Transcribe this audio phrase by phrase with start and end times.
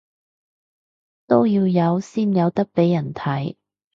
[1.27, 3.55] 都要有先有得畀人睇